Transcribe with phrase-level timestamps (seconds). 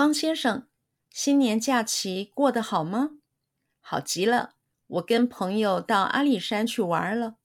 [0.00, 0.66] 方先生，
[1.10, 3.18] 新年假期过得好吗？
[3.80, 4.54] 好极了，
[4.86, 7.36] 我跟朋友到阿里山去玩了。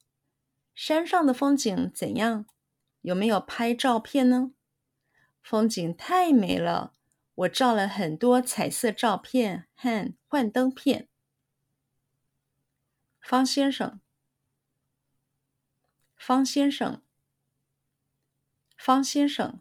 [0.74, 2.46] 山上的风景怎样？
[3.02, 4.52] 有没有拍照片呢？
[5.42, 6.94] 风景太美了，
[7.34, 11.10] 我照了很多彩色照片和幻灯片。
[13.20, 14.00] 方先生，
[16.16, 17.02] 方先生，
[18.78, 19.60] 方先生，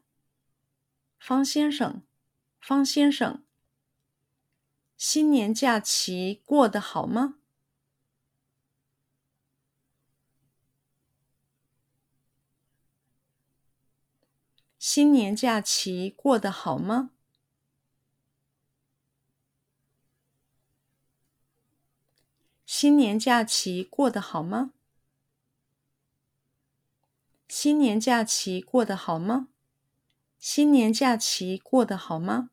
[1.20, 2.02] 方先生。
[2.68, 3.44] 方先生，
[4.98, 7.36] 新年假期过得好吗？
[14.80, 17.12] 新年假期过得好吗？
[22.66, 24.72] 新年假期过得好吗？
[27.48, 29.50] 新年假期过得好吗？
[30.40, 32.50] 新年假期过得好吗？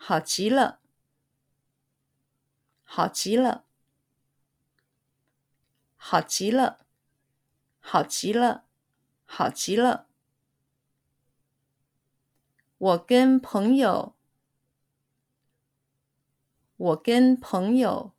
[0.00, 0.80] 好极了，
[2.84, 3.64] 好极了，
[5.96, 6.86] 好极了，
[7.80, 8.64] 好极了，
[9.26, 10.06] 好极了。
[12.78, 14.14] 我跟朋友，
[16.76, 18.14] 我跟朋友，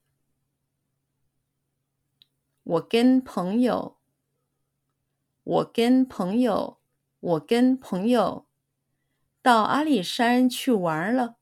[2.61, 3.97] 我跟朋友，
[5.43, 6.77] 我跟朋友，
[7.21, 8.45] 我跟朋友
[9.41, 11.38] 到阿里山去玩了。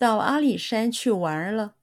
[0.00, 1.76] 到阿里山去玩了。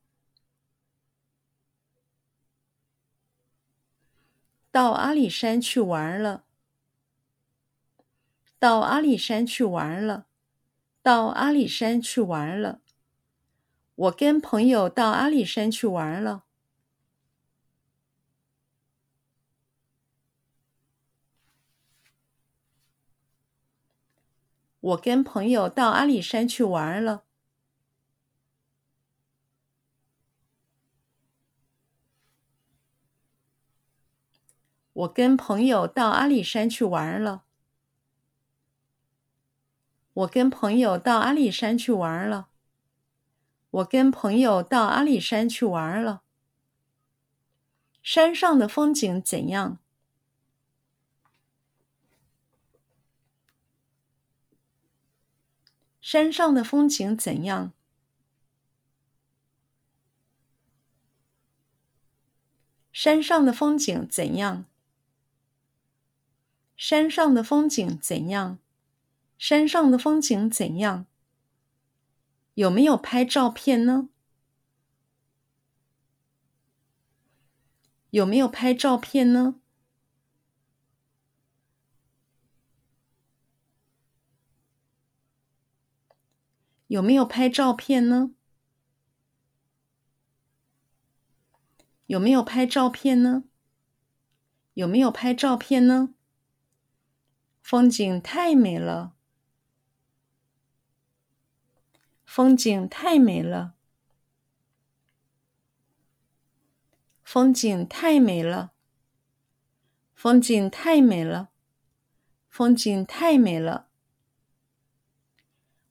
[4.72, 6.44] 到阿里山去玩了。
[8.58, 10.26] 到阿里山去玩了。
[11.04, 12.82] 到阿里山去玩了。
[13.94, 16.46] 我跟朋友到阿里山去玩了。
[24.80, 27.27] 我跟朋友到阿里山去玩了。
[34.98, 37.44] 我跟朋友到阿里山去玩了。
[40.14, 42.48] 我跟朋友到阿里山去玩了。
[43.70, 46.24] 我跟朋友到阿里山去玩了。
[48.02, 49.78] 山上的风景怎样？
[56.02, 57.72] 山上的风景怎样？
[62.92, 64.66] 山上的风景怎样？
[66.78, 68.60] 山上的风景怎样？
[69.40, 71.08] 山上的风景怎样？
[72.54, 74.10] 有没有拍照片呢？
[78.12, 79.60] 有没有拍照片呢？
[86.86, 88.32] 有没有拍照片呢？
[92.06, 93.44] 有没有拍照片呢？
[94.76, 96.14] 有没有拍照片呢？
[97.70, 99.14] 风景太美了，
[102.24, 103.74] 风景太美了，
[107.26, 108.72] 风景太美了，
[110.16, 111.50] 风景太美了，
[112.48, 113.90] 风景太美了。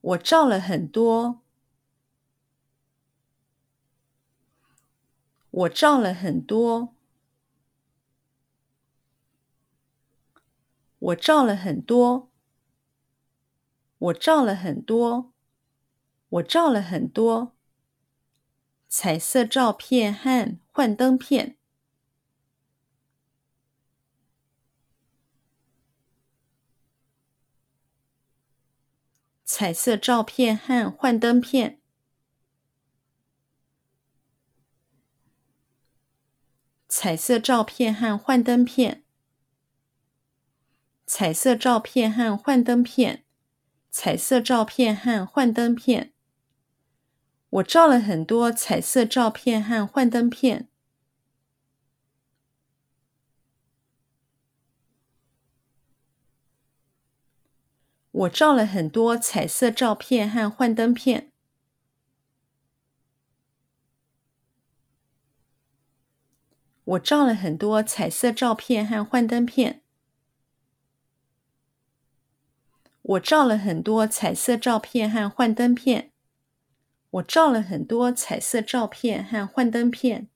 [0.01, 1.43] 我照了很多，
[5.51, 6.96] 我照了很多。
[11.07, 12.33] 我照了很多，
[13.99, 15.33] 我照了很多，
[16.29, 17.57] 我照了很多
[18.89, 21.57] 彩色照片和幻灯片，
[29.45, 31.81] 彩色照片和幻灯片，
[36.89, 39.06] 彩色照片和幻灯片。
[41.07, 43.25] 彩色照片和幻灯片，
[43.91, 46.13] 彩色照片和幻灯片。
[47.49, 50.69] 我照了很多彩色照片和幻灯片。
[58.11, 61.31] 我照了很多彩色照片和幻灯片。
[66.83, 69.86] 我照了很多彩色照片和幻灯片。
[73.09, 76.11] 我照了很多彩色照片和幻灯片。
[77.11, 80.29] 我照了很多彩色照片和幻灯片。